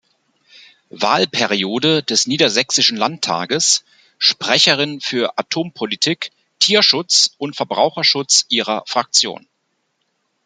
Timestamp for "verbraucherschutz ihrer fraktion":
7.55-9.47